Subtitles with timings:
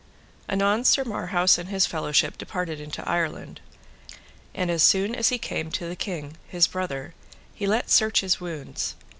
[0.49, 3.61] Anon Sir Marhaus and his fellowship departed into Ireland.
[4.55, 7.13] And as soon as he came to the king, his brother,
[7.53, 8.95] he let search his wounds.